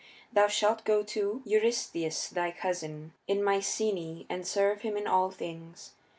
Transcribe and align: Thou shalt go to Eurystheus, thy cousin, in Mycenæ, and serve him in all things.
Thou 0.33 0.47
shalt 0.47 0.83
go 0.83 1.03
to 1.03 1.43
Eurystheus, 1.45 2.27
thy 2.29 2.49
cousin, 2.49 3.13
in 3.27 3.37
Mycenæ, 3.41 4.25
and 4.29 4.47
serve 4.47 4.81
him 4.81 4.97
in 4.97 5.05
all 5.05 5.29
things. 5.29 5.91